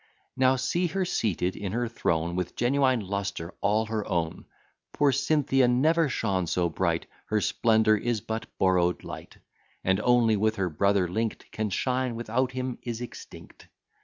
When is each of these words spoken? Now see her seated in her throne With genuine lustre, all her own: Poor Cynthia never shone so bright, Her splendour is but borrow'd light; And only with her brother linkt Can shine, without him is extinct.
Now 0.35 0.55
see 0.55 0.87
her 0.87 1.05
seated 1.05 1.55
in 1.55 1.73
her 1.73 1.87
throne 1.87 2.35
With 2.35 2.55
genuine 2.55 3.01
lustre, 3.01 3.53
all 3.61 3.85
her 3.85 4.03
own: 4.07 4.45
Poor 4.93 5.11
Cynthia 5.11 5.67
never 5.67 6.09
shone 6.09 6.47
so 6.47 6.69
bright, 6.69 7.05
Her 7.27 7.39
splendour 7.39 7.97
is 7.97 8.19
but 8.19 8.47
borrow'd 8.57 9.03
light; 9.03 9.37
And 9.83 9.99
only 9.99 10.35
with 10.35 10.55
her 10.55 10.71
brother 10.71 11.07
linkt 11.07 11.51
Can 11.51 11.69
shine, 11.69 12.15
without 12.15 12.53
him 12.53 12.79
is 12.81 12.99
extinct. 12.99 13.67